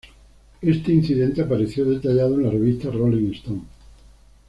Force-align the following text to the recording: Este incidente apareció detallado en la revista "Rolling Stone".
Este 0.63 0.91
incidente 0.91 1.43
apareció 1.43 1.85
detallado 1.85 2.33
en 2.33 2.41
la 2.45 2.49
revista 2.49 2.89
"Rolling 2.89 3.33
Stone". 3.33 3.61